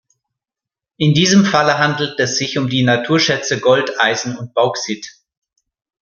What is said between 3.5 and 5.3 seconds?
Gold, Eisen und Bauxit.